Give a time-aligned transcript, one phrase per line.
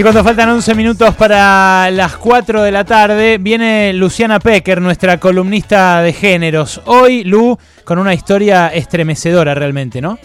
[0.00, 5.20] Y cuando faltan 11 minutos para las 4 de la tarde, viene Luciana Pecker, nuestra
[5.20, 6.80] columnista de géneros.
[6.86, 10.18] Hoy, Lu, con una historia estremecedora realmente, ¿no?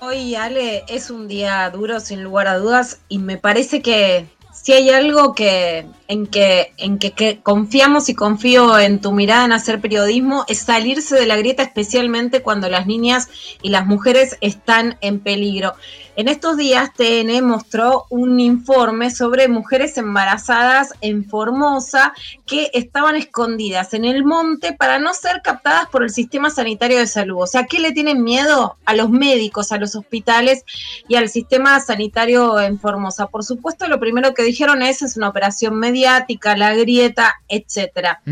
[0.00, 4.24] Hoy, Ale, es un día duro, sin lugar a dudas, y me parece que
[4.66, 9.52] si hay algo que en que en que, confiamos y confío en tu mirada en
[9.52, 13.28] hacer periodismo es salirse de la grieta especialmente cuando las niñas
[13.62, 15.74] y las mujeres están en peligro.
[16.16, 22.14] En estos días TN mostró un informe sobre mujeres embarazadas en Formosa
[22.46, 27.06] que estaban escondidas en el monte para no ser captadas por el sistema sanitario de
[27.06, 27.42] salud.
[27.42, 30.64] O sea, ¿qué le tienen miedo a los médicos, a los hospitales
[31.06, 33.26] y al sistema sanitario en Formosa?
[33.26, 38.22] Por supuesto, lo primero que dijeron es es una operación mediática, la grieta, etcétera.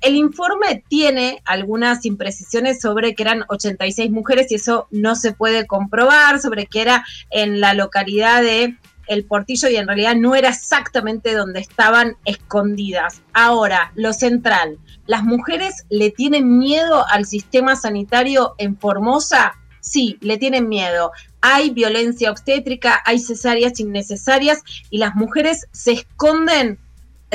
[0.00, 5.68] El informe tiene algunas imprecisiones sobre que eran 86 mujeres y eso no se puede
[5.68, 10.48] comprobar, sobre que era en la localidad de El Portillo y en realidad no era
[10.48, 13.22] exactamente donde estaban escondidas.
[13.32, 19.54] Ahora, lo central, ¿las mujeres le tienen miedo al sistema sanitario en Formosa?
[19.80, 21.12] Sí, le tienen miedo.
[21.40, 26.78] Hay violencia obstétrica, hay cesáreas innecesarias y las mujeres se esconden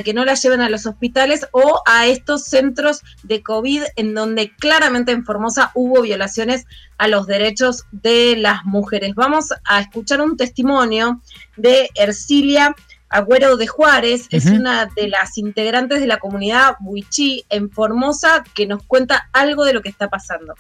[0.04, 4.54] que no la lleven a los hospitales o a estos centros de COVID en donde
[4.56, 6.66] claramente en Formosa hubo violaciones
[6.98, 9.16] a los derechos de las mujeres.
[9.16, 11.22] Vamos a escuchar un testimonio
[11.56, 12.76] de Ercilia
[13.08, 18.66] Agüero de Juárez, es una de las integrantes de la comunidad Huichí en Formosa que
[18.66, 20.56] nos cuenta algo de lo que está pasando.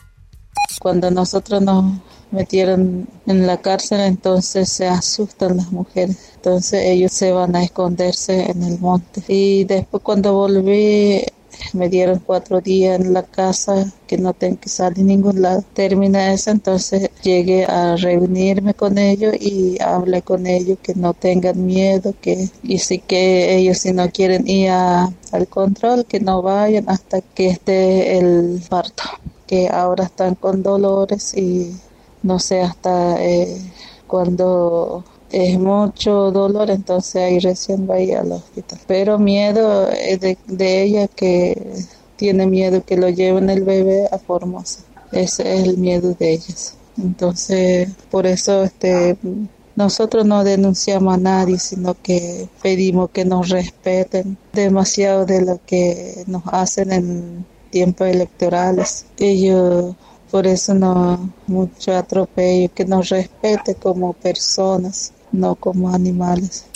[0.80, 2.00] Cuando nosotros nos
[2.32, 6.18] metieron en la cárcel, entonces se asustan las mujeres.
[6.36, 9.24] Entonces ellos se van a esconderse en el monte.
[9.28, 11.24] Y después cuando volví,
[11.74, 15.64] me dieron cuatro días en la casa que no tengo que salir a ningún lado.
[15.74, 21.66] Termina eso, entonces llegué a reunirme con ellos y hablé con ellos que no tengan
[21.66, 26.90] miedo, que y sí que ellos si no quieren ir al control, que no vayan
[26.90, 29.04] hasta que esté el parto
[29.48, 31.76] que ahora están con dolores y
[32.24, 33.58] no sé hasta eh,
[34.08, 38.80] cuando es mucho dolor, entonces ahí recién va a ir al hospital.
[38.88, 41.86] Pero miedo de, de ella que
[42.16, 44.82] tiene miedo que lo lleven el bebé a Formosa.
[45.12, 46.78] Ese es el miedo de ellas.
[46.98, 49.18] Entonces, por eso este
[49.76, 56.24] nosotros no denunciamos a nadie, sino que pedimos que nos respeten demasiado de lo que
[56.28, 59.06] nos hacen en tiempos electorales.
[59.20, 59.98] Ellos
[60.32, 66.68] por eso no mucho atropello, que nos respete como personas, no como animales.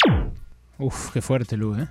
[0.77, 1.87] Uf, qué fuerte, Lu, ¿eh?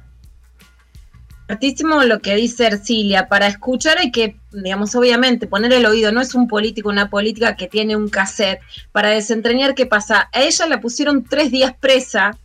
[1.46, 3.28] Fuertísimo lo que dice Ercilia.
[3.28, 6.12] Para escuchar hay que, digamos, obviamente, poner el oído.
[6.12, 8.60] No es un político, una política que tiene un cassette.
[8.92, 10.28] Para desentrañar qué pasa.
[10.34, 12.36] A ella la pusieron tres días presa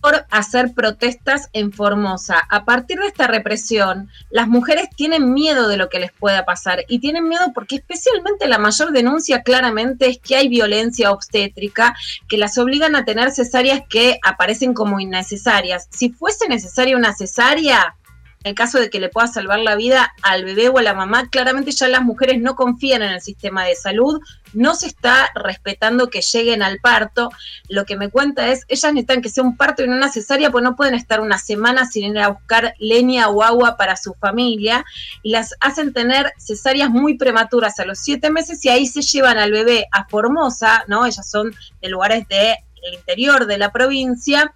[0.00, 2.38] por hacer protestas en Formosa.
[2.50, 6.84] A partir de esta represión, las mujeres tienen miedo de lo que les pueda pasar
[6.88, 11.96] y tienen miedo porque especialmente la mayor denuncia claramente es que hay violencia obstétrica
[12.28, 15.88] que las obligan a tener cesáreas que aparecen como innecesarias.
[15.90, 17.96] Si fuese necesaria una cesárea,
[18.44, 21.28] en caso de que le pueda salvar la vida al bebé o a la mamá,
[21.28, 24.20] claramente ya las mujeres no confían en el sistema de salud,
[24.52, 27.30] no se está respetando que lleguen al parto.
[27.68, 30.50] Lo que me cuenta es, ellas necesitan que sea un parto y no una cesárea,
[30.50, 34.14] pues no pueden estar una semana sin ir a buscar leña o agua para su
[34.14, 34.84] familia
[35.22, 39.38] y las hacen tener cesáreas muy prematuras a los siete meses y ahí se llevan
[39.38, 41.06] al bebé a Formosa, ¿no?
[41.06, 42.56] Ellas son de lugares de
[42.94, 44.52] interior de la provincia,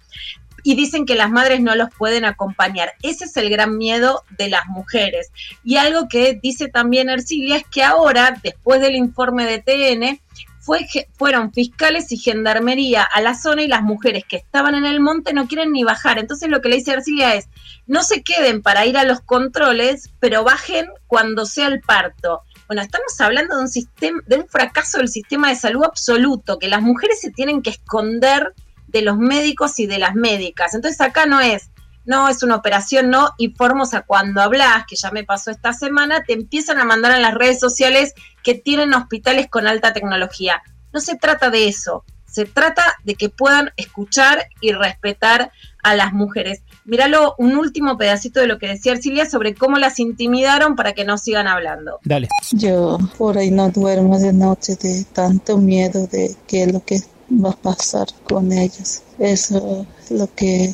[0.63, 2.93] y dicen que las madres no los pueden acompañar.
[3.03, 5.31] Ese es el gran miedo de las mujeres.
[5.63, 10.19] Y algo que dice también Ercilia es que ahora, después del informe de TN,
[10.61, 10.87] fue,
[11.17, 15.33] fueron fiscales y gendarmería a la zona y las mujeres que estaban en el monte
[15.33, 16.19] no quieren ni bajar.
[16.19, 17.49] Entonces lo que le dice Ercilia es,
[17.85, 22.43] no se queden para ir a los controles, pero bajen cuando sea el parto.
[22.67, 26.69] Bueno, estamos hablando de un sistema, de un fracaso del sistema de salud absoluto, que
[26.69, 28.53] las mujeres se tienen que esconder
[28.93, 30.73] de los médicos y de las médicas.
[30.73, 31.71] Entonces acá no es,
[32.05, 33.53] no es una operación, no, y
[33.93, 37.33] a cuando hablas, que ya me pasó esta semana, te empiezan a mandar en las
[37.33, 38.13] redes sociales
[38.43, 40.61] que tienen hospitales con alta tecnología.
[40.93, 45.51] No se trata de eso, se trata de que puedan escuchar y respetar
[45.83, 46.63] a las mujeres.
[46.85, 51.05] Míralo, un último pedacito de lo que decía Arcilia sobre cómo las intimidaron para que
[51.05, 51.99] no sigan hablando.
[52.03, 52.27] Dale.
[52.51, 57.01] Yo por ahí no duermo de noche de tanto miedo de que lo que
[57.41, 59.01] va a pasar con ellos.
[59.19, 60.73] Eso es lo que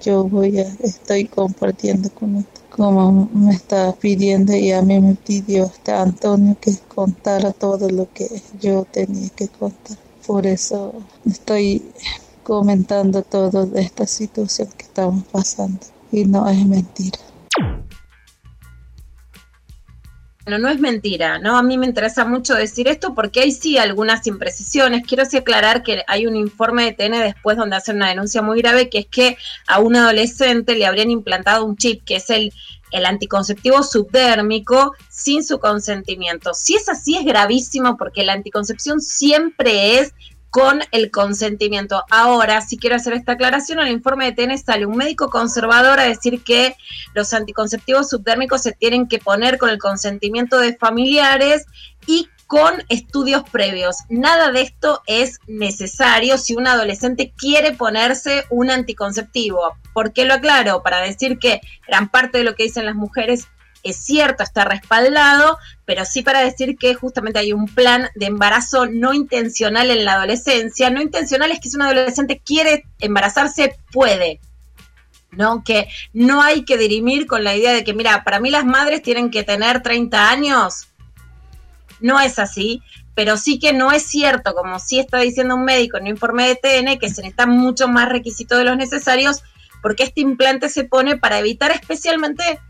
[0.00, 2.60] yo voy a, estoy compartiendo con usted.
[2.70, 8.12] Como me está pidiendo y a mí me pidió este Antonio que contara todo lo
[8.12, 8.28] que
[8.60, 9.98] yo tenía que contar.
[10.26, 10.92] Por eso
[11.26, 11.82] estoy
[12.44, 15.80] comentando todo de esta situación que estamos pasando.
[16.12, 17.18] Y no es mentira.
[20.48, 21.58] Bueno, no es mentira, ¿no?
[21.58, 25.02] A mí me interesa mucho decir esto porque hay sí algunas imprecisiones.
[25.06, 28.62] Quiero sí aclarar que hay un informe de TN después donde hacen una denuncia muy
[28.62, 29.36] grave, que es que
[29.66, 32.50] a un adolescente le habrían implantado un chip, que es el,
[32.92, 36.54] el anticonceptivo subdérmico, sin su consentimiento.
[36.54, 40.14] Si es así, es gravísimo porque la anticoncepción siempre es
[40.50, 42.04] con el consentimiento.
[42.10, 46.00] Ahora, si quiero hacer esta aclaración, en el informe de TN sale un médico conservador
[46.00, 46.76] a decir que
[47.14, 51.66] los anticonceptivos subdérmicos se tienen que poner con el consentimiento de familiares
[52.06, 53.98] y con estudios previos.
[54.08, 59.76] Nada de esto es necesario si un adolescente quiere ponerse un anticonceptivo.
[59.92, 60.82] ¿Por qué lo aclaro?
[60.82, 63.48] Para decir que gran parte de lo que dicen las mujeres
[63.82, 68.86] es cierto, está respaldado, pero sí para decir que justamente hay un plan de embarazo
[68.86, 70.90] no intencional en la adolescencia.
[70.90, 74.40] No intencional es que si un adolescente quiere embarazarse, puede.
[75.30, 75.62] ¿no?
[75.62, 79.02] Que no hay que dirimir con la idea de que, mira, para mí las madres
[79.02, 80.88] tienen que tener 30 años.
[82.00, 82.82] No es así,
[83.14, 86.46] pero sí que no es cierto, como sí está diciendo un médico en un informe
[86.46, 89.42] de TN, que se necesitan mucho más requisitos de los necesarios,
[89.82, 92.60] porque este implante se pone para evitar especialmente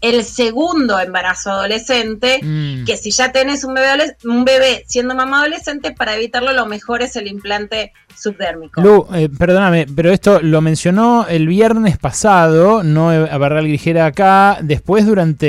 [0.00, 2.84] el segundo embarazo adolescente, mm.
[2.84, 7.02] que si ya tenés un bebé, un bebé siendo mamá adolescente, para evitarlo lo mejor
[7.02, 8.80] es el implante subdérmico.
[8.80, 14.58] Lu, eh, perdóname, pero esto lo mencionó el viernes pasado, no a Barral Grijera acá,
[14.62, 15.46] después durante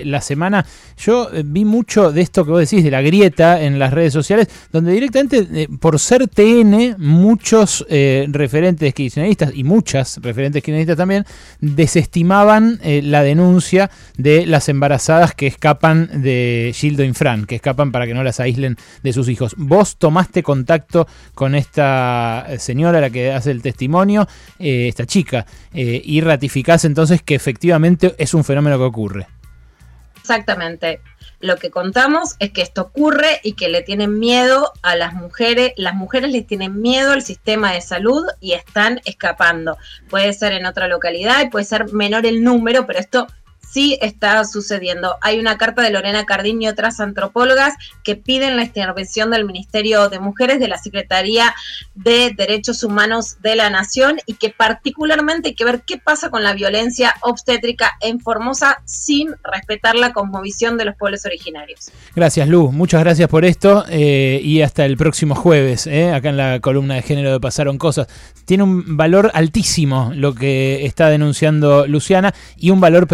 [0.00, 0.64] eh, la semana,
[0.96, 4.12] yo eh, vi mucho de esto que vos decís, de la grieta en las redes
[4.12, 11.24] sociales, donde directamente, por ser TN, muchos referentes kirchneristas y muchas referentes kirchneristas también,
[11.60, 13.55] desestimaban la denuncia
[14.16, 18.76] de las embarazadas que escapan de Gildo Infran, que escapan para que no las aíslen
[19.02, 19.54] de sus hijos.
[19.56, 26.00] ¿Vos tomaste contacto con esta señora, la que hace el testimonio, eh, esta chica, eh,
[26.04, 29.26] y ratificás entonces que efectivamente es un fenómeno que ocurre.
[30.16, 31.00] Exactamente.
[31.38, 35.72] Lo que contamos es que esto ocurre y que le tienen miedo a las mujeres,
[35.76, 39.76] las mujeres les tienen miedo al sistema de salud y están escapando.
[40.08, 43.26] Puede ser en otra localidad y puede ser menor el número, pero esto
[43.70, 45.16] sí está sucediendo.
[45.20, 47.74] Hay una carta de Lorena Cardín y otras antropólogas
[48.04, 51.54] que piden la intervención del Ministerio de Mujeres, de la Secretaría
[51.94, 56.42] de Derechos Humanos de la Nación y que particularmente hay que ver qué pasa con
[56.42, 61.90] la violencia obstétrica en Formosa sin respetar la cosmovisión de los pueblos originarios.
[62.14, 62.72] Gracias, Lu.
[62.72, 66.94] Muchas gracias por esto eh, y hasta el próximo jueves, eh, acá en la columna
[66.94, 68.08] de género de Pasaron Cosas.
[68.44, 73.06] Tiene un valor altísimo lo que está denunciando Luciana y un valor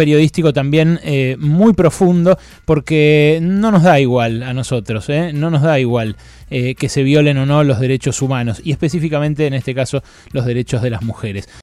[0.51, 5.31] también eh, muy profundo porque no nos da igual a nosotros, ¿eh?
[5.33, 6.17] no nos da igual
[6.49, 10.45] eh, que se violen o no los derechos humanos y específicamente en este caso los
[10.45, 11.47] derechos de las mujeres.